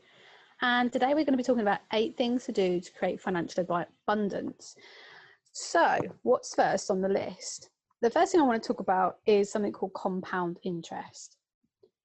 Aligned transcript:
And 0.61 0.93
today 0.93 1.11
we're 1.11 1.25
going 1.25 1.35
to 1.35 1.37
be 1.37 1.45
talking 1.45 1.63
about 1.63 1.79
eight 1.93 2.17
things 2.17 2.47
to 2.47 2.53
do 2.53 2.81
to 2.81 2.93
create 2.95 3.21
financial 3.21 3.65
abundance. 4.09 4.75
So, 5.53 6.01
what's 6.23 6.53
first 6.53 6.91
on 6.91 7.01
the 7.01 7.09
list? 7.09 7.71
The 8.03 8.11
first 8.11 8.33
thing 8.33 8.41
I 8.41 8.45
want 8.45 8.61
to 8.61 8.67
talk 8.67 8.81
about 8.81 9.19
is 9.25 9.53
something 9.53 9.71
called 9.71 9.93
compound 9.95 10.59
interest. 10.65 11.37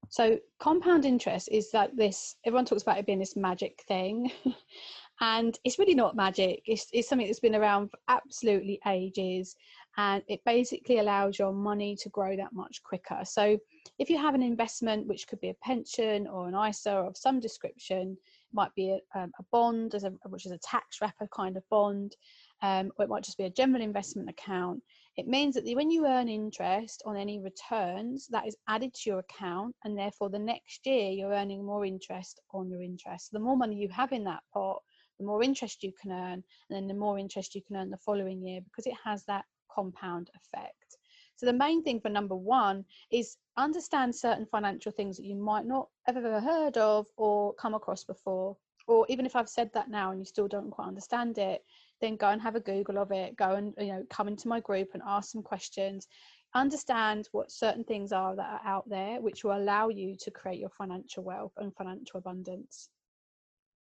So, 0.09 0.37
compound 0.59 1.03
interest 1.03 1.49
is 1.51 1.71
like 1.73 1.95
this, 1.95 2.35
everyone 2.45 2.65
talks 2.65 2.83
about 2.83 2.99
it 2.99 3.07
being 3.07 3.17
this 3.17 3.35
magic 3.35 3.83
thing. 3.87 4.31
and 5.19 5.57
it's 5.63 5.79
really 5.79 5.95
not 5.95 6.15
magic, 6.15 6.61
it's, 6.67 6.89
it's 6.93 7.09
something 7.09 7.25
that's 7.25 7.39
been 7.39 7.55
around 7.55 7.89
for 7.89 7.97
absolutely 8.07 8.79
ages 8.85 9.55
and 9.97 10.23
it 10.27 10.41
basically 10.45 10.99
allows 10.99 11.39
your 11.39 11.53
money 11.53 11.95
to 12.01 12.09
grow 12.09 12.35
that 12.35 12.53
much 12.53 12.81
quicker. 12.83 13.21
So, 13.23 13.57
if 13.97 14.09
you 14.09 14.17
have 14.17 14.35
an 14.35 14.43
investment, 14.43 15.07
which 15.07 15.27
could 15.27 15.39
be 15.39 15.49
a 15.49 15.55
pension 15.61 16.27
or 16.27 16.47
an 16.47 16.69
ISA 16.69 16.91
of 16.91 17.15
some 17.17 17.39
description, 17.39 18.11
it 18.11 18.53
might 18.53 18.73
be 18.75 18.89
a, 18.91 19.19
um, 19.19 19.31
a 19.39 19.43
bond, 19.51 19.93
a, 19.93 20.11
which 20.29 20.45
is 20.45 20.51
a 20.51 20.57
tax 20.57 20.99
wrapper 21.01 21.27
kind 21.33 21.55
of 21.55 21.63
bond, 21.69 22.15
um, 22.61 22.91
or 22.97 23.05
it 23.05 23.09
might 23.09 23.23
just 23.23 23.37
be 23.37 23.45
a 23.45 23.49
general 23.49 23.81
investment 23.81 24.29
account. 24.29 24.81
It 25.17 25.27
means 25.27 25.55
that 25.55 25.65
when 25.75 25.91
you 25.91 26.05
earn 26.05 26.27
interest 26.27 27.01
on 27.05 27.15
any 27.15 27.39
returns, 27.39 28.27
that 28.27 28.47
is 28.47 28.57
added 28.67 28.93
to 28.93 29.09
your 29.09 29.19
account, 29.19 29.75
and 29.85 29.97
therefore 29.97 30.29
the 30.29 30.39
next 30.39 30.85
year 30.85 31.11
you're 31.11 31.33
earning 31.33 31.63
more 31.63 31.85
interest 31.85 32.41
on 32.53 32.69
your 32.69 32.81
interest. 32.81 33.31
The 33.31 33.39
more 33.39 33.55
money 33.55 33.75
you 33.75 33.87
have 33.89 34.11
in 34.11 34.25
that 34.25 34.43
pot, 34.53 34.81
the 35.19 35.25
more 35.25 35.41
interest 35.41 35.83
you 35.83 35.93
can 36.01 36.11
earn, 36.11 36.43
and 36.69 36.75
then 36.75 36.87
the 36.87 36.93
more 36.93 37.17
interest 37.17 37.55
you 37.55 37.61
can 37.61 37.77
earn 37.77 37.89
the 37.89 37.97
following 37.97 38.45
year 38.45 38.59
because 38.61 38.85
it 38.85 38.95
has 39.03 39.23
that 39.25 39.45
compound 39.75 40.29
effect. 40.35 40.97
So 41.35 41.45
the 41.45 41.53
main 41.53 41.83
thing 41.83 41.99
for 41.99 42.09
number 42.09 42.35
one 42.35 42.85
is 43.11 43.37
understand 43.57 44.15
certain 44.15 44.45
financial 44.45 44.91
things 44.91 45.17
that 45.17 45.25
you 45.25 45.35
might 45.35 45.65
not 45.65 45.89
have 46.03 46.17
ever 46.17 46.39
heard 46.39 46.77
of 46.77 47.07
or 47.17 47.53
come 47.55 47.73
across 47.73 48.03
before. 48.03 48.55
Or 48.87 49.05
even 49.09 49.25
if 49.25 49.35
I've 49.35 49.49
said 49.49 49.71
that 49.73 49.89
now 49.89 50.11
and 50.11 50.19
you 50.19 50.25
still 50.25 50.47
don't 50.47 50.69
quite 50.69 50.87
understand 50.87 51.37
it, 51.37 51.63
then 52.01 52.15
go 52.15 52.29
and 52.29 52.41
have 52.41 52.55
a 52.55 52.59
Google 52.59 52.99
of 52.99 53.11
it. 53.11 53.35
Go 53.35 53.55
and 53.55 53.73
you 53.79 53.87
know 53.87 54.03
come 54.09 54.27
into 54.27 54.47
my 54.47 54.59
group 54.59 54.89
and 54.93 55.01
ask 55.05 55.31
some 55.31 55.41
questions. 55.41 56.07
Understand 56.53 57.27
what 57.31 57.51
certain 57.51 57.83
things 57.83 58.13
are 58.13 58.35
that 58.35 58.61
are 58.61 58.61
out 58.65 58.87
there, 58.87 59.19
which 59.19 59.43
will 59.43 59.57
allow 59.57 59.89
you 59.89 60.15
to 60.17 60.31
create 60.31 60.59
your 60.59 60.69
financial 60.69 61.23
wealth 61.23 61.53
and 61.57 61.75
financial 61.75 62.19
abundance. 62.19 62.89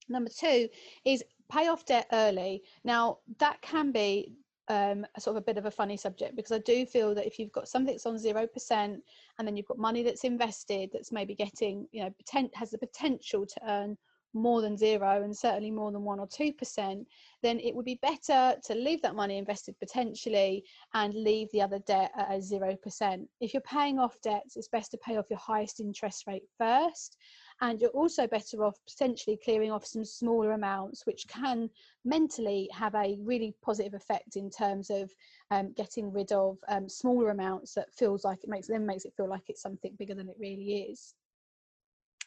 Number 0.08 0.30
two 0.30 0.68
is 1.04 1.22
pay 1.50 1.68
off 1.68 1.86
debt 1.86 2.06
early. 2.12 2.62
Now 2.84 3.18
that 3.38 3.62
can 3.62 3.92
be 3.92 4.34
um, 4.70 5.04
a 5.16 5.20
sort 5.20 5.36
of 5.36 5.42
a 5.42 5.44
bit 5.44 5.58
of 5.58 5.66
a 5.66 5.70
funny 5.70 5.96
subject 5.96 6.36
because 6.36 6.52
I 6.52 6.58
do 6.58 6.86
feel 6.86 7.12
that 7.16 7.26
if 7.26 7.40
you've 7.40 7.50
got 7.50 7.68
something 7.68 7.92
that's 7.92 8.06
on 8.06 8.16
zero 8.16 8.46
percent 8.46 9.02
and 9.38 9.46
then 9.46 9.56
you've 9.56 9.66
got 9.66 9.78
money 9.78 10.04
that's 10.04 10.22
invested 10.22 10.90
that's 10.92 11.10
maybe 11.10 11.34
getting 11.34 11.88
you 11.90 12.04
know 12.04 12.14
has 12.54 12.70
the 12.70 12.78
potential 12.78 13.44
to 13.44 13.60
earn 13.68 13.98
more 14.32 14.60
than 14.60 14.76
zero 14.76 15.22
and 15.22 15.36
certainly 15.36 15.70
more 15.70 15.90
than 15.92 16.02
one 16.02 16.20
or 16.20 16.26
two 16.26 16.52
percent, 16.52 17.06
then 17.42 17.58
it 17.60 17.74
would 17.74 17.84
be 17.84 17.98
better 18.02 18.54
to 18.64 18.74
leave 18.74 19.02
that 19.02 19.14
money 19.14 19.38
invested 19.38 19.78
potentially 19.78 20.64
and 20.94 21.14
leave 21.14 21.48
the 21.52 21.62
other 21.62 21.78
debt 21.80 22.12
at 22.16 22.32
a 22.32 22.40
zero 22.40 22.76
percent. 22.82 23.28
If 23.40 23.54
you're 23.54 23.60
paying 23.62 23.98
off 23.98 24.20
debts, 24.22 24.56
it's 24.56 24.68
best 24.68 24.90
to 24.92 24.98
pay 24.98 25.16
off 25.16 25.30
your 25.30 25.38
highest 25.38 25.80
interest 25.80 26.26
rate 26.26 26.44
first 26.58 27.16
and 27.60 27.80
you're 27.80 27.90
also 27.90 28.26
better 28.26 28.64
off 28.64 28.76
potentially 28.86 29.38
clearing 29.42 29.70
off 29.70 29.84
some 29.84 30.04
smaller 30.04 30.52
amounts 30.52 31.04
which 31.06 31.26
can 31.28 31.68
mentally 32.04 32.68
have 32.72 32.94
a 32.94 33.16
really 33.20 33.54
positive 33.62 33.94
effect 33.94 34.36
in 34.36 34.50
terms 34.50 34.90
of 34.90 35.12
um, 35.50 35.72
getting 35.76 36.12
rid 36.12 36.32
of 36.32 36.56
um, 36.68 36.88
smaller 36.88 37.30
amounts 37.30 37.74
that 37.74 37.92
feels 37.94 38.24
like 38.24 38.42
it 38.42 38.50
makes 38.50 38.68
them 38.68 38.86
makes 38.86 39.04
it 39.04 39.12
feel 39.16 39.28
like 39.28 39.48
it's 39.48 39.62
something 39.62 39.92
bigger 39.98 40.14
than 40.14 40.28
it 40.28 40.36
really 40.38 40.88
is 40.90 41.14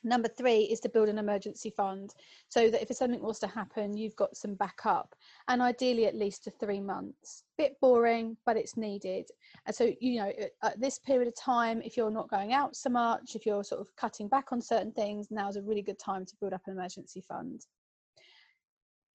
Number 0.03 0.27
three 0.27 0.61
is 0.63 0.79
to 0.81 0.89
build 0.89 1.09
an 1.09 1.17
emergency 1.17 1.69
fund 1.69 2.13
so 2.49 2.69
that 2.69 2.81
if 2.81 2.95
something 2.95 3.21
was 3.21 3.39
to 3.39 3.47
happen, 3.47 3.95
you've 3.95 4.15
got 4.15 4.35
some 4.35 4.55
backup 4.55 5.15
and 5.47 5.61
ideally 5.61 6.05
at 6.05 6.15
least 6.15 6.43
to 6.43 6.51
three 6.51 6.81
months. 6.81 7.43
Bit 7.57 7.77
boring, 7.79 8.35
but 8.45 8.57
it's 8.57 8.75
needed. 8.75 9.29
And 9.65 9.75
so, 9.75 9.91
you 9.99 10.19
know, 10.19 10.31
at 10.61 10.79
this 10.79 10.99
period 10.99 11.27
of 11.27 11.35
time, 11.35 11.81
if 11.81 11.95
you're 11.95 12.11
not 12.11 12.29
going 12.29 12.51
out 12.53 12.75
so 12.75 12.89
much, 12.89 13.35
if 13.35 13.45
you're 13.45 13.63
sort 13.63 13.81
of 13.81 13.95
cutting 13.95 14.27
back 14.27 14.51
on 14.51 14.61
certain 14.61 14.91
things, 14.91 15.27
now's 15.31 15.55
a 15.55 15.61
really 15.61 15.81
good 15.81 15.99
time 15.99 16.25
to 16.25 16.35
build 16.39 16.53
up 16.53 16.61
an 16.67 16.73
emergency 16.73 17.21
fund. 17.21 17.65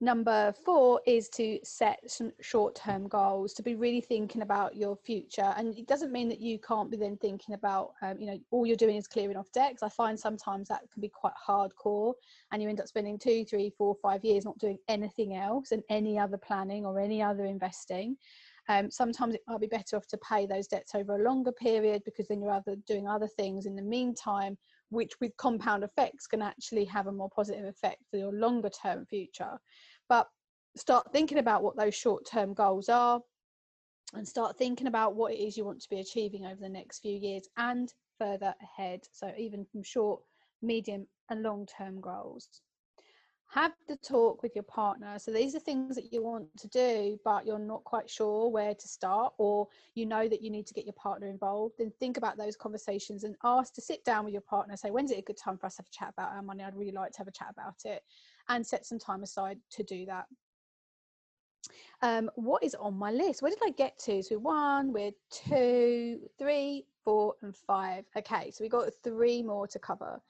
Number 0.01 0.55
four 0.65 1.01
is 1.07 1.29
to 1.31 1.59
set 1.65 1.99
some 2.09 2.31
short 2.41 2.77
term 2.77 3.09
goals, 3.09 3.53
to 3.55 3.65
be 3.65 3.75
really 3.75 4.01
thinking 4.01 4.43
about 4.43 4.77
your 4.77 4.95
future. 4.95 5.53
And 5.57 5.77
it 5.77 5.89
doesn't 5.89 6.13
mean 6.13 6.29
that 6.29 6.41
you 6.41 6.61
can't 6.61 6.89
be 6.89 6.97
then 6.97 7.17
thinking 7.17 7.57
about, 7.57 7.95
um, 8.01 8.17
you 8.17 8.27
know, 8.27 8.39
all 8.53 8.65
you're 8.65 8.77
doing 8.77 8.95
is 8.95 9.09
clearing 9.09 9.37
off 9.37 9.51
decks. 9.51 9.83
I 9.83 9.89
find 9.89 10.19
sometimes 10.19 10.69
that 10.69 10.83
can 10.93 11.01
be 11.01 11.09
quite 11.09 11.33
hardcore 11.45 12.15
and 12.53 12.63
you 12.63 12.69
end 12.69 12.81
up 12.81 12.87
spending 12.87 13.19
two, 13.19 13.45
three, 13.45 13.73
four, 13.77 13.97
five 14.01 14.25
years 14.25 14.45
not 14.45 14.59
doing 14.59 14.79
anything 14.87 15.35
else 15.35 15.73
and 15.73 15.83
any 15.91 16.17
other 16.17 16.39
planning 16.39 16.87
or 16.87 17.01
any 17.01 17.21
other 17.21 17.45
investing. 17.45 18.17
Um, 18.69 18.93
sometimes 18.93 19.35
it 19.35 19.43
might 19.49 19.61
be 19.61 19.67
better 19.67 19.97
off 19.97 20.07
to 20.09 20.19
pay 20.19 20.47
those 20.47 20.69
debts 20.69 20.95
over 20.95 21.17
a 21.17 21.25
longer 21.25 21.53
period 21.53 22.03
because 22.05 22.29
then 22.29 22.41
you're 22.41 22.53
either 22.53 22.77
doing 22.87 23.09
other 23.09 23.27
things 23.27 23.67
in 23.67 23.75
the 23.75 23.83
meantime, 23.83 24.59
which 24.91 25.13
with 25.21 25.37
compound 25.37 25.85
effects 25.85 26.27
can 26.27 26.43
actually 26.43 26.85
have 26.85 27.07
a 27.07 27.13
more 27.13 27.31
positive 27.31 27.65
effect 27.65 28.03
for 28.11 28.17
your 28.17 28.33
longer 28.33 28.71
term 28.71 29.07
future. 29.07 29.59
But 30.09 30.29
start 30.77 31.13
thinking 31.13 31.39
about 31.39 31.63
what 31.63 31.77
those 31.77 31.95
short 31.95 32.27
term 32.27 32.55
goals 32.55 32.89
are 32.89 33.21
and 34.15 34.27
start 34.27 34.57
thinking 34.57 34.87
about 34.87 35.15
what 35.15 35.33
it 35.33 35.39
is 35.39 35.57
you 35.57 35.65
want 35.65 35.81
to 35.83 35.91
be 35.91 36.01
achieving 36.01 36.47
over 36.47 36.61
the 36.61 36.69
next 36.69 37.01
few 37.01 37.17
years 37.17 37.49
and 37.57 37.93
further 38.19 38.55
ahead. 38.63 39.01
So, 39.13 39.33
even 39.37 39.67
from 39.71 39.83
short, 39.83 40.21
medium, 40.63 41.07
and 41.31 41.43
long 41.43 41.67
term 41.67 42.01
goals. 42.01 42.49
Have 43.51 43.73
the 43.89 43.97
talk 43.97 44.43
with 44.43 44.55
your 44.55 44.65
partner. 44.65 45.19
So, 45.19 45.33
these 45.33 45.55
are 45.55 45.61
things 45.61 45.97
that 45.97 46.13
you 46.13 46.23
want 46.23 46.47
to 46.59 46.69
do, 46.69 47.19
but 47.25 47.47
you're 47.47 47.59
not 47.59 47.83
quite 47.85 48.09
sure 48.09 48.51
where 48.51 48.75
to 48.75 48.89
start, 48.89 49.33
or 49.39 49.69
you 49.95 50.05
know 50.05 50.29
that 50.29 50.43
you 50.43 50.51
need 50.51 50.67
to 50.67 50.75
get 50.75 50.85
your 50.85 50.93
partner 50.95 51.29
involved. 51.29 51.77
Then 51.79 51.91
think 51.99 52.19
about 52.19 52.37
those 52.37 52.57
conversations 52.57 53.25
and 53.25 53.37
ask 53.45 53.73
to 53.75 53.81
sit 53.81 54.05
down 54.05 54.27
with 54.27 54.35
your 54.35 54.43
partner. 54.43 54.77
Say, 54.77 54.91
when's 54.91 55.11
it 55.11 55.19
a 55.19 55.23
good 55.23 55.39
time 55.39 55.57
for 55.57 55.65
us 55.65 55.77
to 55.77 55.83
have 55.83 55.89
a 55.89 55.97
chat 55.97 56.13
about 56.13 56.35
our 56.35 56.43
money? 56.43 56.63
I'd 56.63 56.77
really 56.77 56.93
like 56.93 57.13
to 57.13 57.19
have 57.19 57.29
a 57.29 57.33
chat 57.33 57.49
about 57.51 57.77
it 57.87 58.03
and 58.51 58.67
set 58.67 58.85
some 58.85 58.99
time 58.99 59.23
aside 59.23 59.59
to 59.71 59.83
do 59.83 60.05
that. 60.07 60.27
Um, 62.03 62.31
what 62.37 62.63
is 62.63 62.75
on 62.75 62.95
my 62.95 63.11
list? 63.11 63.43
Where 63.43 63.51
did 63.51 63.61
I 63.65 63.71
get 63.71 63.99
to? 64.01 64.23
So 64.23 64.39
one, 64.39 64.93
we're 64.93 65.13
two, 65.31 66.21
three, 66.39 66.85
four, 67.03 67.35
and 67.43 67.57
five. 67.57 68.05
Okay, 68.17 68.51
so 68.51 68.63
we 68.63 68.69
got 68.69 68.93
three 69.03 69.43
more 69.43 69.67
to 69.67 69.79
cover. 69.79 70.21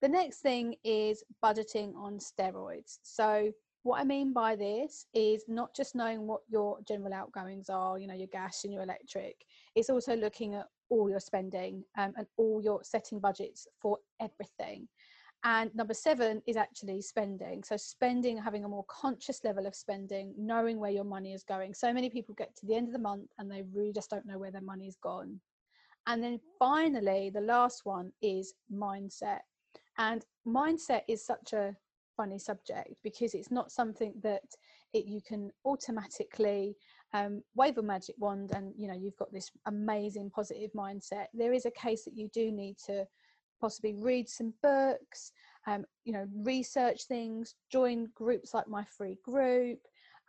The 0.00 0.08
next 0.08 0.38
thing 0.38 0.76
is 0.84 1.24
budgeting 1.42 1.94
on 1.96 2.18
steroids. 2.18 2.98
So 3.02 3.52
what 3.82 4.00
I 4.00 4.04
mean 4.04 4.32
by 4.32 4.54
this 4.54 5.06
is 5.14 5.44
not 5.48 5.74
just 5.74 5.94
knowing 5.94 6.26
what 6.26 6.42
your 6.48 6.78
general 6.86 7.12
outgoings 7.12 7.68
are, 7.68 7.98
you 7.98 8.06
know, 8.06 8.14
your 8.14 8.28
gas 8.28 8.64
and 8.64 8.72
your 8.72 8.82
electric. 8.82 9.36
It's 9.74 9.90
also 9.90 10.14
looking 10.14 10.54
at 10.54 10.66
all 10.90 11.10
your 11.10 11.20
spending 11.20 11.84
um, 11.96 12.12
and 12.16 12.26
all 12.36 12.62
your 12.62 12.82
setting 12.84 13.18
budgets 13.18 13.66
for 13.80 13.98
everything. 14.20 14.88
And 15.44 15.72
number 15.74 15.94
seven 15.94 16.42
is 16.46 16.56
actually 16.56 17.00
spending. 17.00 17.62
So, 17.62 17.76
spending, 17.76 18.36
having 18.36 18.64
a 18.64 18.68
more 18.68 18.84
conscious 18.88 19.44
level 19.44 19.66
of 19.66 19.74
spending, 19.74 20.34
knowing 20.36 20.80
where 20.80 20.90
your 20.90 21.04
money 21.04 21.32
is 21.32 21.44
going. 21.44 21.74
So 21.74 21.92
many 21.92 22.10
people 22.10 22.34
get 22.34 22.56
to 22.56 22.66
the 22.66 22.74
end 22.74 22.88
of 22.88 22.92
the 22.92 22.98
month 22.98 23.30
and 23.38 23.50
they 23.50 23.62
really 23.72 23.92
just 23.92 24.10
don't 24.10 24.26
know 24.26 24.38
where 24.38 24.50
their 24.50 24.60
money's 24.60 24.96
gone. 24.96 25.40
And 26.08 26.22
then 26.22 26.40
finally, 26.58 27.30
the 27.32 27.40
last 27.40 27.82
one 27.84 28.12
is 28.20 28.54
mindset. 28.72 29.40
And 29.98 30.24
mindset 30.46 31.02
is 31.08 31.24
such 31.24 31.52
a 31.52 31.74
funny 32.16 32.38
subject 32.38 32.94
because 33.02 33.34
it's 33.34 33.50
not 33.50 33.70
something 33.70 34.12
that 34.22 34.42
it, 34.92 35.04
you 35.06 35.20
can 35.20 35.50
automatically 35.64 36.76
um, 37.12 37.42
wave 37.54 37.78
a 37.78 37.82
magic 37.82 38.16
wand 38.18 38.50
and 38.54 38.72
you 38.76 38.86
know 38.88 38.94
you've 38.94 39.16
got 39.16 39.32
this 39.32 39.50
amazing 39.66 40.30
positive 40.30 40.70
mindset. 40.72 41.26
There 41.34 41.52
is 41.52 41.66
a 41.66 41.70
case 41.70 42.04
that 42.04 42.16
you 42.16 42.28
do 42.32 42.50
need 42.50 42.76
to 42.86 43.06
possibly 43.60 43.94
read 43.94 44.28
some 44.28 44.54
books, 44.62 45.32
um, 45.66 45.84
you 46.04 46.12
know, 46.12 46.26
research 46.44 47.04
things, 47.04 47.54
join 47.70 48.08
groups 48.14 48.54
like 48.54 48.68
my 48.68 48.84
free 48.84 49.18
group, 49.24 49.80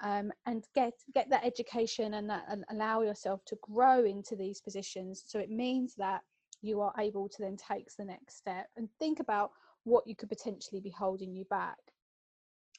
um, 0.01 0.31
and 0.45 0.65
get 0.75 0.94
get 1.13 1.30
that 1.30 1.45
education 1.45 2.15
and 2.15 2.30
that 2.30 2.45
and 2.50 2.63
allow 2.69 3.01
yourself 3.01 3.44
to 3.45 3.57
grow 3.62 4.06
into 4.06 4.36
these 4.36 4.62
positions. 4.62 5.24
So 5.27 5.39
it 5.39 5.50
means 5.50 5.95
that 5.98 6.22
you 6.61 6.81
are 6.81 6.94
able 7.00 7.29
to 7.29 7.41
then 7.41 7.57
take 7.57 7.88
the 7.97 8.06
next 8.06 8.38
step 8.38 8.67
and 8.77 8.89
think 9.00 9.19
about 9.19 9.51
what 9.83 10.07
you 10.07 10.15
could 10.15 10.29
potentially 10.29 10.81
be 10.81 10.89
holding 10.89 11.33
you 11.33 11.45
back. 11.45 11.77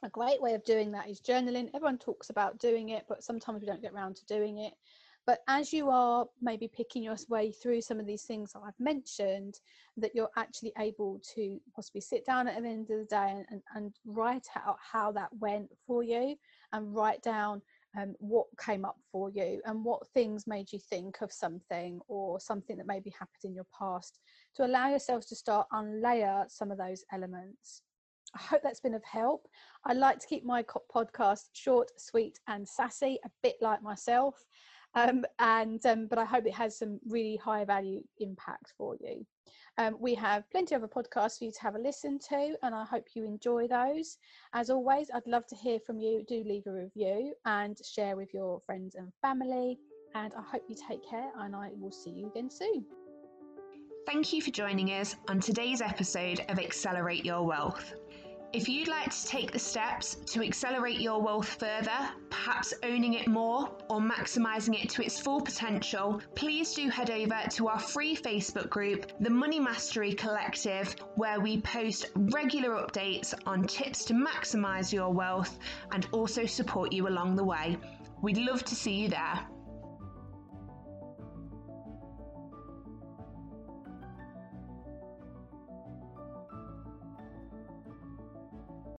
A 0.02 0.08
great 0.08 0.40
way 0.40 0.54
of 0.54 0.64
doing 0.64 0.92
that 0.92 1.08
is 1.08 1.20
journaling. 1.20 1.68
Everyone 1.74 1.98
talks 1.98 2.30
about 2.30 2.58
doing 2.58 2.90
it, 2.90 3.04
but 3.08 3.22
sometimes 3.22 3.60
we 3.60 3.66
don't 3.66 3.82
get 3.82 3.92
around 3.92 4.16
to 4.16 4.26
doing 4.26 4.58
it. 4.58 4.74
But 5.26 5.40
as 5.46 5.72
you 5.72 5.90
are 5.90 6.26
maybe 6.40 6.66
picking 6.66 7.02
your 7.02 7.16
way 7.28 7.52
through 7.52 7.82
some 7.82 8.00
of 8.00 8.06
these 8.06 8.24
things 8.24 8.52
that 8.52 8.62
I've 8.66 8.80
mentioned, 8.80 9.60
that 9.98 10.14
you're 10.14 10.30
actually 10.36 10.72
able 10.78 11.20
to 11.34 11.60
possibly 11.74 12.00
sit 12.00 12.24
down 12.24 12.48
at 12.48 12.62
the 12.62 12.68
end 12.68 12.90
of 12.90 12.98
the 12.98 13.04
day 13.04 13.44
and, 13.50 13.62
and 13.74 13.94
write 14.06 14.46
out 14.56 14.78
how 14.80 15.12
that 15.12 15.28
went 15.38 15.70
for 15.86 16.02
you 16.02 16.36
and 16.72 16.94
write 16.94 17.22
down 17.22 17.60
um, 17.98 18.14
what 18.18 18.46
came 18.64 18.84
up 18.84 18.96
for 19.10 19.30
you 19.30 19.60
and 19.64 19.84
what 19.84 20.06
things 20.08 20.46
made 20.46 20.72
you 20.72 20.78
think 20.78 21.22
of 21.22 21.32
something 21.32 22.00
or 22.08 22.38
something 22.38 22.76
that 22.76 22.86
maybe 22.86 23.10
happened 23.10 23.44
in 23.44 23.54
your 23.54 23.66
past 23.76 24.18
to 24.56 24.64
allow 24.64 24.88
yourselves 24.88 25.26
to 25.26 25.36
start 25.36 25.66
unlayer 25.72 26.44
some 26.48 26.70
of 26.70 26.78
those 26.78 27.04
elements. 27.12 27.82
I 28.36 28.42
hope 28.42 28.62
that's 28.62 28.80
been 28.80 28.94
of 28.94 29.02
help. 29.04 29.48
I 29.84 29.92
like 29.92 30.20
to 30.20 30.26
keep 30.26 30.44
my 30.44 30.64
podcast 30.94 31.46
short, 31.52 31.90
sweet, 31.98 32.38
and 32.46 32.66
sassy, 32.68 33.18
a 33.24 33.30
bit 33.42 33.56
like 33.60 33.82
myself. 33.82 34.36
Um, 34.94 35.24
and 35.38 35.84
um, 35.86 36.06
but 36.08 36.18
I 36.18 36.24
hope 36.24 36.46
it 36.46 36.54
has 36.54 36.78
some 36.78 36.98
really 37.08 37.36
high 37.36 37.64
value 37.64 38.02
impact 38.18 38.72
for 38.76 38.96
you. 39.00 39.24
Um, 39.78 39.96
we 39.98 40.14
have 40.16 40.50
plenty 40.50 40.74
of 40.74 40.82
other 40.82 40.92
podcasts 40.92 41.38
for 41.38 41.44
you 41.44 41.52
to 41.52 41.60
have 41.60 41.74
a 41.74 41.78
listen 41.78 42.18
to, 42.28 42.56
and 42.62 42.74
I 42.74 42.84
hope 42.84 43.08
you 43.14 43.24
enjoy 43.24 43.66
those. 43.66 44.18
As 44.52 44.68
always, 44.70 45.10
I'd 45.12 45.26
love 45.26 45.46
to 45.48 45.56
hear 45.56 45.78
from 45.80 45.98
you. 45.98 46.24
Do 46.28 46.42
leave 46.44 46.66
a 46.66 46.72
review 46.72 47.34
and 47.44 47.78
share 47.84 48.16
with 48.16 48.34
your 48.34 48.60
friends 48.66 48.94
and 48.94 49.12
family. 49.22 49.78
And 50.14 50.32
I 50.34 50.42
hope 50.42 50.64
you 50.68 50.76
take 50.88 51.08
care, 51.08 51.30
and 51.38 51.54
I 51.54 51.70
will 51.78 51.92
see 51.92 52.10
you 52.10 52.26
again 52.26 52.50
soon. 52.50 52.84
Thank 54.06 54.32
you 54.32 54.42
for 54.42 54.50
joining 54.50 54.88
us 54.88 55.14
on 55.28 55.40
today's 55.40 55.80
episode 55.80 56.44
of 56.48 56.58
Accelerate 56.58 57.24
Your 57.24 57.44
Wealth. 57.46 57.94
If 58.52 58.68
you'd 58.68 58.88
like 58.88 59.10
to 59.10 59.26
take 59.26 59.52
the 59.52 59.60
steps 59.60 60.16
to 60.26 60.42
accelerate 60.42 60.98
your 60.98 61.22
wealth 61.22 61.56
further, 61.60 62.10
perhaps 62.30 62.74
owning 62.82 63.14
it 63.14 63.28
more 63.28 63.70
or 63.88 64.00
maximising 64.00 64.82
it 64.82 64.90
to 64.90 65.04
its 65.04 65.20
full 65.20 65.40
potential, 65.40 66.20
please 66.34 66.74
do 66.74 66.88
head 66.88 67.10
over 67.10 67.40
to 67.50 67.68
our 67.68 67.78
free 67.78 68.16
Facebook 68.16 68.68
group, 68.68 69.12
the 69.20 69.30
Money 69.30 69.60
Mastery 69.60 70.12
Collective, 70.14 70.96
where 71.14 71.38
we 71.38 71.60
post 71.60 72.06
regular 72.16 72.70
updates 72.70 73.34
on 73.46 73.68
tips 73.68 74.04
to 74.06 74.14
maximise 74.14 74.92
your 74.92 75.12
wealth 75.12 75.56
and 75.92 76.08
also 76.10 76.44
support 76.44 76.92
you 76.92 77.06
along 77.06 77.36
the 77.36 77.44
way. 77.44 77.78
We'd 78.20 78.38
love 78.38 78.64
to 78.64 78.74
see 78.74 78.94
you 78.94 79.08
there. 79.08 79.46